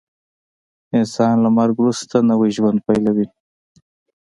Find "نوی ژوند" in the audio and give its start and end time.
2.29-2.77